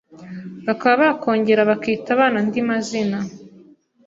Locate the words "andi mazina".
2.41-3.17